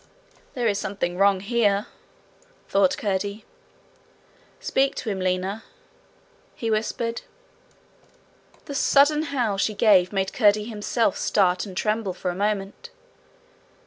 'There 0.55 0.67
is 0.67 0.79
something 0.79 1.15
wrong 1.15 1.39
here!' 1.41 1.85
thought 2.67 2.97
Curdie. 2.97 3.45
'Speak 4.59 4.95
to 4.95 5.11
him, 5.11 5.19
Lina,' 5.19 5.63
he 6.55 6.71
whispered. 6.71 7.21
The 8.65 8.73
sudden 8.73 9.21
howl 9.29 9.59
she 9.59 9.75
gave 9.75 10.11
made 10.11 10.33
Curdie 10.33 10.65
himself 10.65 11.17
start 11.19 11.67
and 11.67 11.77
tremble 11.77 12.15
for 12.15 12.31
a 12.31 12.35
moment. 12.35 12.89